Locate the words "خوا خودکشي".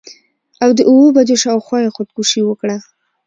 1.65-2.41